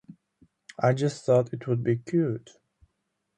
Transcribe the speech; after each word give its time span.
I 0.79 0.93
just 0.95 1.27
thought 1.27 1.53
it 1.53 1.67
would 1.67 1.83
be 1.83 1.97
cute. 1.97 2.57